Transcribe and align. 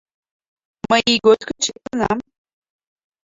Мый 0.89 1.01
ийгот 1.13 1.39
гыч 1.49 1.61
лектынам. 1.69 2.17